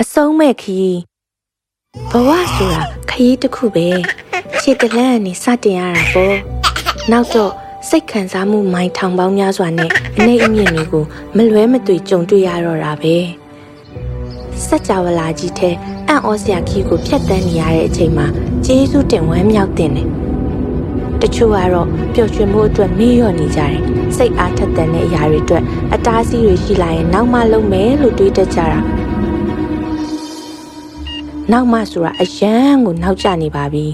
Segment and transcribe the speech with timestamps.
[0.00, 1.00] အဆုံးမဲ့ခရီး
[2.10, 3.88] ဘဝဆိုတာခရီးတစ်ခုပဲ
[4.60, 6.36] ခြေတလန့်ကနေစတင်ရတာပေါ့
[7.12, 7.52] နောက်တော့
[7.88, 11.04] စိတ်ခံစားမှုမိုင်းထောင်ပေါင်းများစွာနဲ့အနေအမြင့်တွေကို
[11.36, 13.16] မလွဲမသွေကြုံတွေ့ရတော့တာပဲ
[14.66, 15.74] စัจ java လာကြီးတဲ့
[16.08, 18.26] အံ့ဩစရာခီးကိုဖျက်ဆီးနေရတဲ့အချိန်မှာ
[18.64, 20.21] ကျေးဇူးတင်ဝမ်းမြောက်တင်တယ်
[21.22, 23.76] တချို့ကတော့ပျော်ရွှင်မှုအတွက်မေ့လျော့နေကြတယ်
[24.16, 25.64] စိတ်အားထက်သန်တဲ့အရာတွေအတွက်
[25.94, 28.80] အတားအဆီးတွေရှိလာရင်နောက်မှလုပ်မယ်လို့တွေးတတ်ကြတာ
[31.52, 33.86] နောက်မှဆိုတာအယမ်းကိုနောက်ကျနေပါပြီ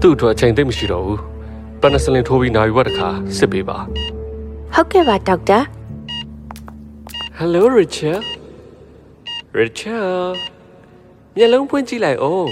[0.00, 1.20] သူ့အတွက်အချိန်သိပ်မရှိတော့ဘူး
[1.80, 3.78] ပနစလင်ထိုးပြီးနိုင်ဝက်တစ်ခါစစ်ပေးပါ
[4.74, 5.58] ဟုတ်ကဲ့ပါဒေါက်တာ
[7.46, 8.24] Hello Richard
[9.60, 10.36] Richard
[11.36, 12.50] မျက်လုံးဖွင့်ကြည့်လိုက်အောင်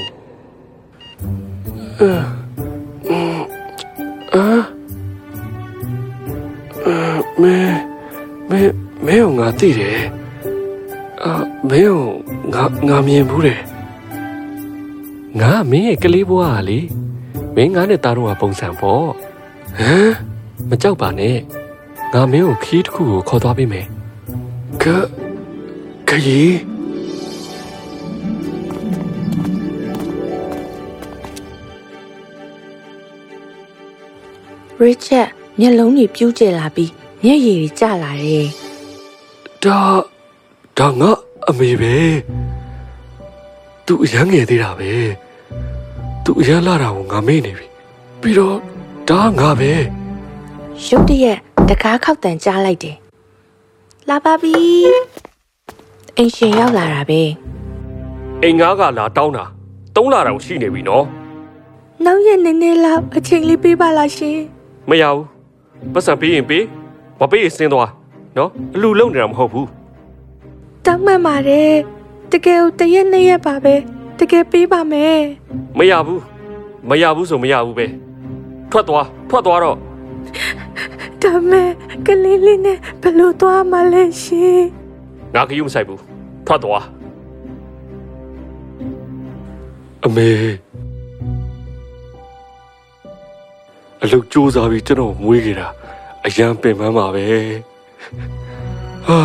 [7.42, 7.56] မဲ
[8.50, 8.60] မဲ
[9.06, 10.02] မဲငါသိတယ်
[11.24, 11.32] အာ
[11.70, 11.82] မဲ
[12.54, 13.60] ငါငါမြင်ဘူးတယ်
[15.40, 16.78] ငါမင်းရဲ့ကလေးဘွားကလေ
[17.54, 19.06] မင်းငါနဲ့တားတော့ပုံစံပေါ့
[19.78, 20.12] ဟမ်
[20.68, 21.38] မကြောက်ပါနဲ့
[22.14, 23.88] ငါမင်းကိုခီးတစ်ခုကိုခေါ်သွားပေးမယ်
[24.84, 24.88] က
[26.08, 26.56] ခရီး
[34.78, 36.92] ရစ်ချက်မျက်လုံးတွေပြူးကျလာပြီး
[37.24, 38.46] မျက်ရည်တွေကျလာတယ်
[39.64, 39.78] ဒါ
[40.78, 41.10] ဒါငါ
[41.48, 41.94] အမေပဲ
[43.86, 44.90] သူအရန်ငယ်သေးတာပဲ
[46.24, 47.66] သူအရန်လာတာကိုငါမေ့နေပြီ
[48.20, 48.56] ပြီးတော့
[49.08, 49.72] ဒါငါပဲ
[50.86, 51.38] ရုတ်တရက်
[51.68, 53.01] တကားခောက်တန်ကြားလိုက်တယ်
[54.10, 54.54] လာပါပြီ
[56.16, 57.20] အင်ရှင်ရောက်လာတာပဲ
[58.42, 59.44] အိမ်ငါကလာတောင်းတာ
[59.96, 61.04] သုံးလာတာကိုရှိနေပြီနော်
[62.04, 64.38] နောက်ရက်နည်းနည်းလောက်အချိန်လေးပေးပါလားရှင်
[64.88, 65.26] မရဘူး
[65.92, 66.64] ပတ်စံပေးရင်ပေး
[67.20, 67.90] မပေးရင်စင်းသွား
[68.36, 69.68] နော်အလူလုံနေတာမဟုတ်ဘူး
[70.86, 71.72] တောင်းမှန်ပါတယ်
[72.30, 73.74] တကယ်ကိုတရက်နှစ်ရက်ပါပဲ
[74.18, 75.20] တကယ်ပေးပါမယ်
[75.78, 76.22] မရဘူး
[76.88, 77.86] မရဘူးဆိုမရဘူးပဲ
[78.70, 79.78] ထွက်သွားထွက်သွားတော့
[81.22, 81.70] ဒါမဲ့
[82.06, 84.62] ကလေးလေးနဲ့ဘယ်လိုသွားမှလဲရှင်
[85.34, 86.00] ငါကယူမဆိုင်ဘူး
[86.46, 86.84] ထွက်သွား
[90.04, 90.30] အမေ
[94.02, 95.68] အလုတ်စူးစားပြီးကျွန်တော်မွေးခဲ့တာ
[96.26, 97.24] အရန်ပင်ပန်းပါပဲ
[99.06, 99.18] ဟာ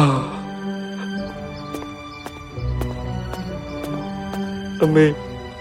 [4.81, 5.05] အမေ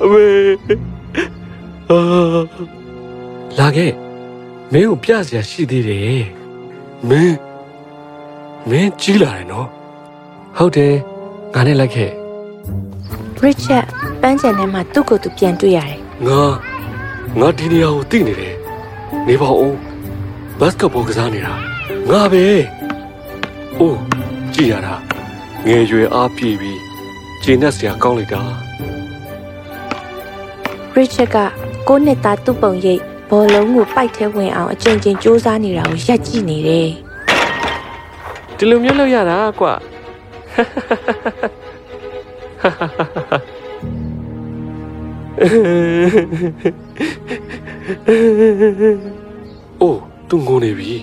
[0.02, 0.26] အမေ
[1.90, 1.98] အာ
[3.58, 4.05] လာခဲ့
[4.72, 6.24] မင်းကိုပြစရာရှိသေးတယ်
[7.08, 7.36] မင်း
[8.70, 9.68] မင်းကြီးလာတယ်နော်
[10.56, 10.94] ဟုတ်တယ်
[11.54, 12.10] ငါနဲ့လိုက်ခဲ့
[13.40, 13.84] ရစ်ချက်
[14.20, 16.42] ပန်းချန်ထဲမှာသူ့ကိုယ်သူပြန်တွေ့ရတယ်ငါ
[17.40, 18.56] ငါဒီနေရာကိုသိနေတယ်
[19.28, 19.76] နေပါဦး
[20.58, 21.52] ဘတ်စကတ်ဘောကစားနေတာ
[22.10, 22.44] ငါပဲ
[23.78, 23.98] အိုး
[24.54, 24.94] ကြည်ရတာ
[25.66, 26.80] ငယ်ရွယ်အားပြည့်ပြီး
[27.42, 28.42] ဂျင်းနဲ့ဆရာကောင်းလိုက်တာ
[30.94, 31.36] ရစ်ချက်က
[31.88, 36.88] ကိုယ့်နှစ်သားသူ့ပုံရိပ် ဘောလုံးကိုပိုက်ထဲဝင်အောင်အချိန်ချင်းစူးစမ်းနေတာကိုရက်ကြည့်နေတယ်
[38.56, 39.74] ဒီလိုမျိုးလုပ်ရတာကွာ
[49.80, 50.94] အိုးသူငိုနေပြီ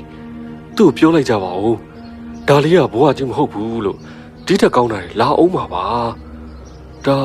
[0.76, 1.78] သူ့ကိုပြောလိုက်ကြပါဦး
[2.48, 3.98] ဒါလေးကဘဝချင်းမဟုတ်ဘူးလို့
[4.46, 5.86] ဒီထက်ကောင်းတာလေလာအောင်ပါပါ
[7.06, 7.18] ဒါ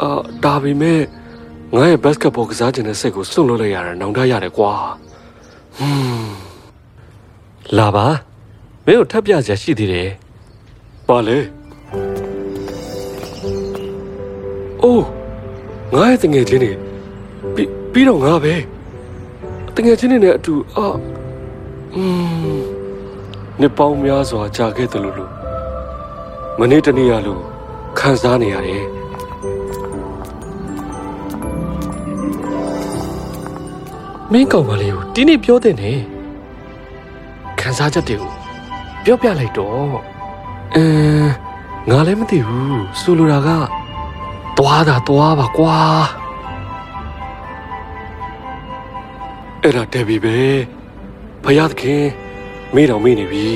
[0.00, 1.00] အာဒါပေမဲ့
[1.74, 4.72] ငါရဲ့ဘတ်စကတ်ဘောကစားခြင်းတဲ့စိတ်ကိုစွန့်လွတ်လိုက်ရတာနောင်တရတယ်ကွာ
[5.78, 6.32] ဟွန်း
[7.78, 8.06] လာပါ
[8.86, 10.08] မင်းကိုထပ်ပြစရာရှိသေးတယ်
[11.08, 11.38] ပါလေ
[14.82, 15.04] အိုး
[15.94, 16.70] ငါရဲ့တငယ်ချင်းနေ
[17.54, 18.54] ပြီးပြီးတော့ငါပဲ
[19.76, 20.86] တငယ်ချင်းနေနဲ့အတူအာ
[21.94, 22.02] อื
[22.56, 22.60] ม
[23.60, 25.30] နေပေါင်းများစွာကြာခဲ့တယ်လို့လို့
[26.58, 27.42] မနေ့တနေ့ရလို့
[27.98, 28.84] ခံစားနေရတယ်
[34.32, 35.92] မင်းကောင်မလေးကိုဒီနေ့ပြောတဲ့နေ
[37.60, 38.32] ခံစားချက်တွေကို
[39.04, 39.96] ပြောပြလိုက်တော့
[40.74, 41.30] အင်း
[41.90, 43.48] ငါလည်းမသိဘူးဆိုလိုတာက
[44.58, 45.78] သွားတာသွားပါကွာ
[49.62, 50.38] အဲ့ဒါတက်ပြီပဲ
[51.44, 52.04] ဖယားသခင်
[52.74, 53.46] မေးတော်မေးနေပြီ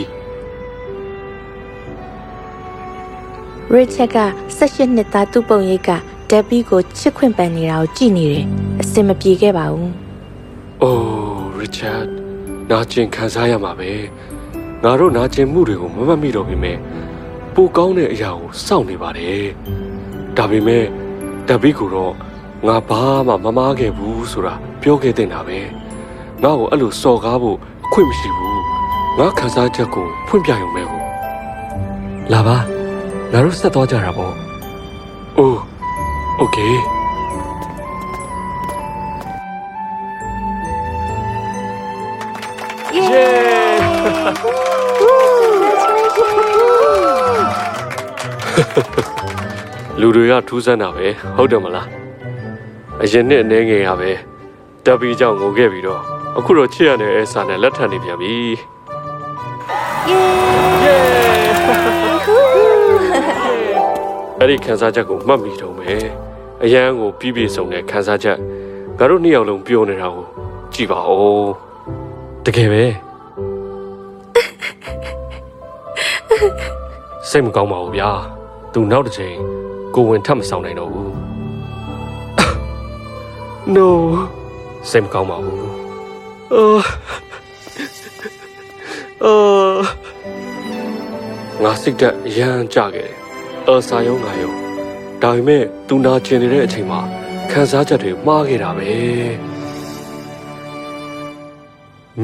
[3.72, 4.18] ရစ်ချက်က
[4.58, 5.90] 18နှစ်သားသူ့ပုံရိပ်က
[6.30, 8.46] ဒက်ဘီကိုချစ်ခွင့်ပန်နေတာကိုကြည့်နေတယ်
[8.80, 10.01] အစင်မပြေခဲ့ပါဘူး
[10.81, 12.03] အိုးရစ်ချတ်
[12.69, 13.91] နာကျင်ခံစားရမှာပဲ
[14.83, 16.77] ငါတို့နာကျင်မှုတွေကိုမမှတ်မိတော့ပေမဲ့
[17.53, 19.45] ပိုကောင်းတဲ့အရာကိုစောင့်နေပါတယ်
[20.37, 20.85] ဒါပေမဲ့
[21.47, 22.13] ဒ တပည့်ကတော့
[22.67, 25.59] ငါဘာမှမမားခဲ့ဘူးဆိုတာပြောခဲ့တဲ့နာပဲ
[26.43, 28.61] ငါ့ကိုအဲ့လိုစော်ကားဖို့အခွင့်မရှိဘူး
[29.19, 31.01] ငါခံစားချက်ကိုဖွင့်ပြရုံပဲကို
[32.33, 32.57] လာပါ
[33.31, 34.33] ငါတို့ဆက်သွားကြတာပေါ့
[35.37, 35.59] အိုး
[36.37, 36.57] โอเค
[50.00, 51.88] လူတွေကထူးဆန်းတာပဲဟုတ်တယ်မလား
[53.02, 54.10] အရင်နှစ်အနေငယ်ရပဲ
[54.84, 56.00] တပ်ပြီးကြောင့်ငိုခဲ့ပြီးတော့
[56.38, 58.34] အခုတော့ချစ်ရတဲ့အဲစာနဲ့လက်ထပ်နေပြန်ပြီ
[64.38, 66.04] အဲ့ဒီခန်းစားချက်ကိုမှတ်မိတော့မယ်
[66.64, 68.38] အရန်ကိုပြီးပြည့်စုံတဲ့ခန်းစားချက်
[68.98, 70.26] ငါတို့နှစ်ယောက်လုံးပြောနေတာကို
[70.74, 71.50] ကြည့်ပါဦး
[72.44, 72.84] တကယ်ပဲ
[77.28, 78.10] စိတ်မကောင်းပါဘူးဗျာ
[78.72, 79.36] သူနောက်တစ်ချိန်
[79.94, 81.10] ကိုဝင်ထပ်မဆောင်နိုင်တော့ဘူး
[83.74, 83.88] no
[84.90, 85.68] စိတ်မကောင်းပါဘူး
[86.52, 86.64] အာ
[89.24, 89.34] အာ
[91.62, 93.12] ငါစိတ်တက်ရမ်းကြခဲ့တယ်
[93.68, 94.52] အစာယုံငါယုံ
[95.22, 97.00] ဒါပေမဲ့သူနာကျင်နေတဲ့အချိန်မှာ
[97.50, 98.92] ခံစားချက်တွေမှားခဲ့တာပဲ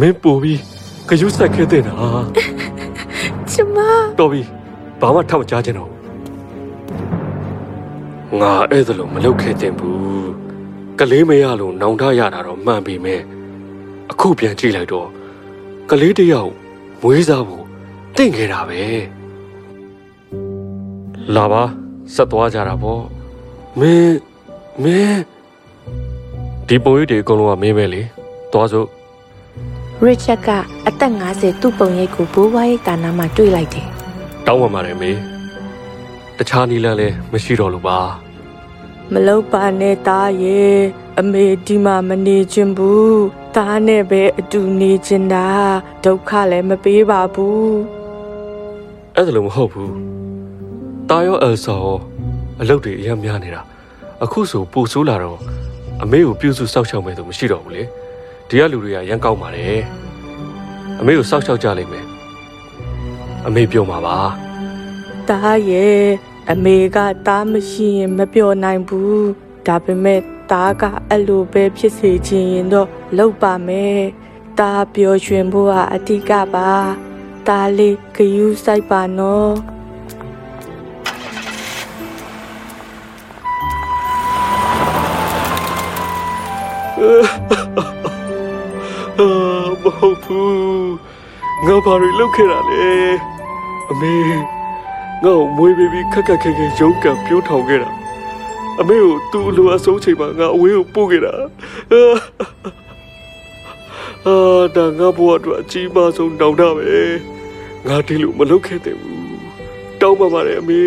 [0.01, 0.61] မင်းပူပြီး
[1.09, 1.97] ကြွဆက်ခဲ့တဲ့နာ
[3.51, 3.77] ကျမ
[4.19, 4.43] တော်ပြီ
[5.01, 5.98] ဘာမှထပ်မကြားချင်တော့ဘူး
[8.41, 10.29] ငါအဲ့ဒါလို့မလုပ်ခဲ့တင်ဘူး
[10.99, 13.21] ကလေးမရလို့နောင်တရတာတော့မှန်ပေမဲ့
[14.11, 15.09] အခုပြန်ကြည့်လိုက်တော့
[15.91, 16.53] ကလေးတစ်ယောက်
[17.03, 17.65] မွေးစားဖို့
[18.17, 18.83] တင့်ခဲ့တာပဲ
[21.35, 21.63] လာပါ
[22.15, 23.03] ဆက်သွားကြတာပေါ့
[23.81, 24.19] မင်း
[24.83, 25.21] မင်း
[26.69, 28.03] ဒီပုံရိပ်တွေအကုန်လုံးကမင်းပဲလေ
[28.53, 28.87] သွားစို့
[30.03, 30.49] ရစ်ချက်က
[30.87, 33.87] အသက်50သူ့ပုံရိပ်ကိုဘိုးဘွားရိပ်တာနာမှာတွေ့လိုက်တယ်
[34.47, 35.11] တောင်းပန်ပါတယ်မေ
[36.39, 37.99] တခြားနီလန်းလည်းမရှိတော့လို့ပါ
[39.13, 40.79] မလောက်ပါနဲ့တားရဲ့
[41.19, 43.23] အမေဒီမှာမနေခြင်းဘူး
[43.57, 45.47] တားနဲ့ပဲအတူနေခြင်းတာ
[46.05, 47.73] ဒုက္ခလည်းမပေးပါဘူး
[49.15, 49.91] အဲ့ဒါလို့မဟုတ်ဘူး။
[51.11, 51.99] တာရောအယ်ဆာရော
[52.61, 53.61] အလုပ်တွေအများများနေတာ
[54.25, 55.39] အခုဆိုပူဆိုးလာတော့
[56.03, 57.83] အမေကိုပြုစုစောက်ရှောက်မယ်သူမရှိတော့ဘူးလေ။
[58.49, 59.79] ဒီကလူတွေကရမ်းကောက်ပါတယ်။
[61.01, 62.05] အမေကိုစောက်ရှောက်ကြလိမ့်မယ်။
[63.47, 64.19] အမေပြောမှာပါ
[65.29, 69.27] တားရဲ့ အမေကတားမရှိရင်မပြောနိုင်ဘူး
[69.67, 74.01] ဒါပေမဲ့တားကအဲ့လိုပဲဖြစ်စေချင်ရင်တော့လုပ်ပါမယ်
[74.59, 76.71] တားပျော်ရွှင်ဖို့ဟာအဓိကပါ
[77.49, 79.53] တားလေးဂယူးဆိုင်ပါနော်။
[89.19, 89.31] အာ
[89.83, 90.53] မဟုတ်ဘူး။
[91.67, 92.89] ငါဘာတွေလုပ်ခဲ့တာလဲ။
[93.91, 94.15] အမေ
[95.25, 97.91] ငါ့ကိုမွေးပေးပြီးခက်ခက်ခဲခဲရုန်းကန်ပြိုးထောင်ခဲ့တာ။
[98.81, 101.35] အမေကိုသူ့အလိုအဆုံးချိန်မှာငါအဝေးကိုပို့ခဲ့တာ။
[101.93, 102.03] အာ
[104.27, 106.93] အာဒါငါဘဝအတွက်အကြီးမားဆုံးတောင်းတပဲ
[107.87, 109.19] ငါဒီလိုမလုပ်ခဲ့တဲ့ဘူး
[110.01, 110.83] တောင်းပန်ပါတယ်အမေ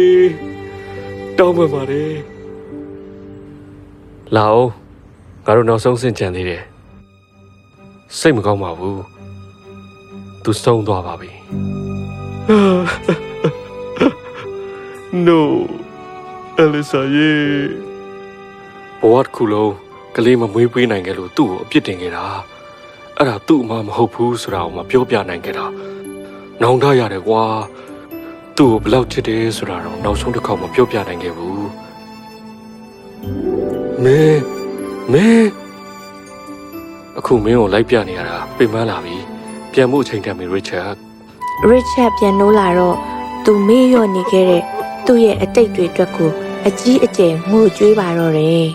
[1.37, 2.13] တောင်းပန်ပါတယ်
[4.35, 4.69] လာအောင်
[5.45, 6.63] ငါတို့နောက်ဆုံးဆင့်ကြံသေးတယ်
[8.17, 9.01] စိတ်မကောင်းပါဘူး
[10.43, 11.31] သူဆုံးသွားပါပြီ
[15.13, 15.67] no
[16.57, 17.33] Elisa ရေ
[19.01, 19.73] ဘဝတစ်ခုလုံး
[20.15, 22.25] ကလေးမမွေးပေးနိုင်ခဲ့လို့သူ့ကိုအပြစ်တင်ခဲ့တာ
[23.17, 25.65] အဲ့ဒါသူ့အမမဟုတ်ဘူးဆိုတာကိုမပြောပြနိုင်ခဲ့တာ
[26.61, 27.43] နောင်တရတယ်ကွာ
[28.57, 31.67] သူ့ကိုဘယ်လောက်ချစ်တယ်ဆိုတာတော့နောက်ဆုံးတစ်ခေါက်မပြောပြနိုင်ခဲ့ဘူး
[34.03, 34.41] မင်း
[35.13, 35.49] မင်း
[37.17, 39.17] အခုမင်းကိုလိုက်ပြနေရတာပြင်ပန်းလာပြီ
[39.73, 40.87] ပြန်မှုအချိန်တန်ပြီရစ်ချတ်
[41.69, 42.97] ရစ်ချက်ပြန်နိုးလာတော့
[43.45, 44.63] သူမေ့လျော့နေခဲ့တဲ့
[45.11, 46.31] သူ့ရဲ့အတိတ်တွေအတွက်ကို
[46.67, 48.67] အကြီးအကျယ်ငိုကြွေးပါတော့တယ်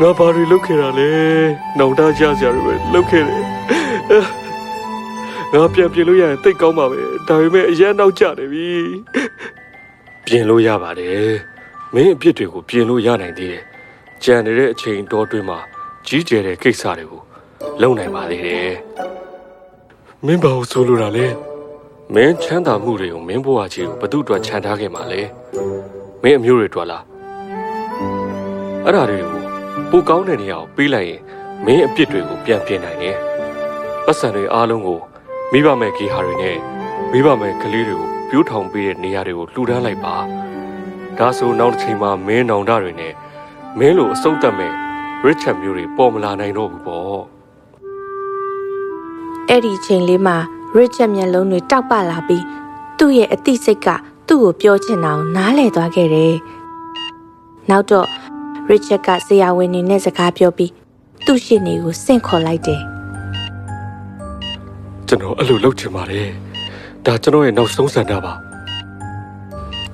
[0.00, 1.10] ငါဘာတွေလုပ်ခဲ့တာလဲ
[1.78, 3.44] နောင်တကြစရာတွေပဲလုပ်ခဲ့တယ်
[5.52, 8.68] ငါပြန်ပြင်လို့ရရင်တိတ်ကောင်းပါပဲဒါပေမဲ့အရန်နောက်ကျနေပြီ
[10.26, 11.30] ပြင်လို့ရပါတယ်
[11.94, 13.64] မင်းအပြစ်တွေကိုပြင်လို့ရနိုင်သေးတယ်
[14.24, 15.58] ကြံနေတဲ့အချိန်တော်တွင်းမှာ
[16.06, 17.20] ကြီးကျယ်တဲ့ကိစ္စတွေကို
[17.82, 18.72] လုပ်နိုင်ပါသေးတယ်
[20.26, 21.49] မင်းဘာလို့ဆိုလိုတာလဲ
[22.14, 25.20] မင်းချမ်းသာမှုတွေကိုမင်းဘဝကြီးကိုဘသူ့အတွက်ခြံထားခဲ့မှာလဲ
[26.22, 27.04] မင်းအမျိုးတွေအတွက်လား
[28.84, 29.42] အဲ့ဒါတွေကို
[29.90, 31.20] ပိုကောင်းတဲ့နေရာကိုပေးလိုက်ရင်
[31.64, 33.16] မင်းအပြစ်တွေကိုပြန်ပြင်နိုင်တယ်။
[34.04, 34.98] ပတ်စံတွေအားလုံးကို
[35.52, 36.58] မိဘမဲ့ဂေဟာတွေနဲ့
[37.12, 40.16] မိဘမဲ့ကလေးတွေကိုပြိုးထောင်ပေးတဲ့နေရာတွေကိုလှူဒန်းလိုက်ပါ။
[41.18, 43.14] ဒါဆိုနောက်တစ်ချိန်မှာမင်းနောင်တတွေနဲ့
[43.78, 44.72] မင်းလိုအဆုံးသတ်မဲ့
[45.24, 47.20] ရစ်ချတ်မျိုးတွေပေါ်မလာနိုင်တော့ဘူးပေါ့
[49.48, 50.38] အဲ့ဒီချိန်လေးမှာ
[50.76, 52.44] ရစ်ချက်မျက်လုံးတွေတောက်ပလာပြီး
[52.98, 53.88] သူ့ရဲ့အသိစိတ်က
[54.28, 56.34] သူ့ကိုပြောချင်တာကိုနားလည်သွားခဲ့တယ်
[57.70, 58.06] နောက်တော့
[58.68, 60.72] ရစ်ချက်ကဆရာဝန်နေနဲ့စကားပြောပြီး
[61.24, 62.82] သူ့ရှစ်နေကိုစင့်ခေါ်လိုက်တယ်
[65.06, 66.28] ကျွန်တော်အဲ့လိုလုပ်ချင်ပါတယ်
[67.06, 68.32] ဒါကျွန်တော်ရဲ့နောက်ဆုံးဆန္ဒပါ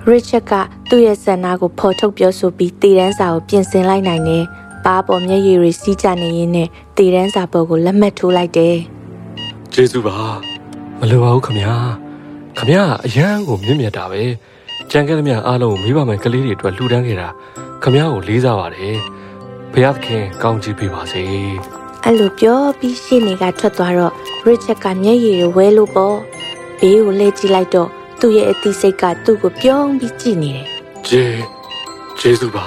[0.06, 0.52] ရစ်ချက်က
[0.90, 4.44] သူ့ရဲ့ဆန္ဒကိုဖော်ထုတ်ပြောဆိုပြီးတည်တန်းစာကိုပြင်ဆင်လိုက်နိုင်တယ်။
[4.86, 8.76] ပါပေါ်မျက်ရည်တွေစီးကျနေရင်းနဲ့တည်တန်းစာပေါ်ကိုလက်မှတ်ထိုးလိုက်တယ်
[9.72, 10.16] ကျေးဇူးပါ
[11.00, 11.74] မလိုပါဘူးခမညာ
[12.58, 14.22] ခမညာအရန်ကိုမြင့်မြတ်တာပဲ
[14.90, 17.28] ကြံခဲ့သမျှအားလုံးကိုမိဘမယ်ကလေးတွေအတွက်လှူဒန်းခဲ့တာ
[17.82, 18.96] ခမညာကိုလေးစားပါတယ်
[19.72, 21.24] ဘုရားသခင်ကောင်းချီးပေးပါစေ။
[22.04, 24.12] အဲ့လိုပြောပြီးရှေ့နေကထွက်သွားတော့
[24.44, 26.16] ရစ်ချက်ကမျက်ရည်တွေဝဲလို့ပေါ့။
[26.80, 27.88] ဘေးကိုလှည့်ကြည့်လိုက်တော့
[28.20, 30.66] သူ့ရဲ့အသီးစိတ်ကသူ့ကိုပြုံးပြီးကြည့်နေတယ်
[31.08, 31.24] ကျေ
[32.18, 32.66] ကျေးဇူးပါ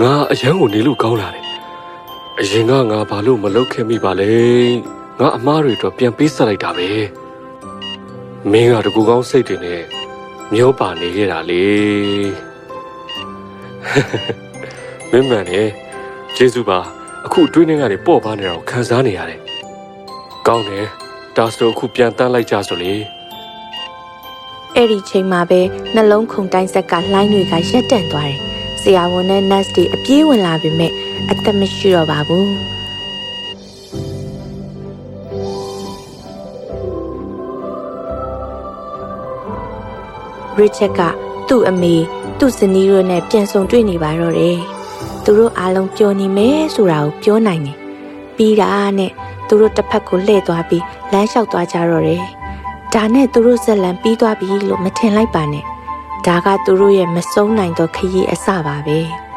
[0.00, 1.44] ငါအရန်ကိုနေလို့ကောင်းလာတယ်
[2.40, 4.30] အရင်ကငါဘာလို့မလုပ်ခဲ့မိပါလဲ
[5.20, 6.88] ငါအမားတွေအတွက်ပြန်ပေးဆက်လိုက်တာပဲ
[8.52, 9.82] မင်းကတကူကောင်းစိတ်တွေနဲ့
[10.52, 11.66] မျောပါနေခဲ့တာလေ
[15.10, 15.68] မင်းမှန်တယ်
[16.36, 16.78] ကျေးဇူးပါ
[17.26, 19.40] အခုအတွင်းထဲကနေပေါ့ပါနေတာကိုခံစားနေရတယ်
[20.46, 20.86] ကောင်းတယ်
[21.36, 22.94] ဒါဆိုအခုပြန်တန်းလိုက်ကြဆိုလေ။
[24.76, 25.60] အဲ့ဒီချိန်မှာပဲ
[25.94, 28.38] နှလုံးခုန်တိုင်းဆက်ကလှိုင်းတွေကရက်တန့်သွားတယ်။
[28.82, 30.92] ဆရာဝန်နဲ့ nurse တွေအပြေးဝင်လာပေမဲ့
[31.30, 32.46] အသက်မရှိတော့ပါဘူး။
[40.62, 41.00] ရစ်ချက်က
[41.48, 41.94] သူ့အမေ
[42.38, 44.58] သူ့ဇနီးတို့နဲ့ပြန်ဆုံတွေ့နေပါတော့တယ်။
[45.24, 47.76] သူတို့အားလုံးပျော်နေမယ်ဆိုတာကိုပြောနိုင်တယ်။
[48.36, 49.12] ပြီးတာနဲ့
[49.48, 52.24] သူတို့တစ်ဖက်ကိုလှည့်သွားပြီးလမ်းလျှောက်သွားကြတော့တယ်။
[52.94, 55.64] ဒါနဲ့သူတို့ဇက်လန်ပြီးသွားပြီလို့မထင်လိုက်ပါနဲ့။
[56.26, 59.00] ဒါကသူတို့ရဲ့မဆုံးနိုင်သောခရီးအစပါပဲ။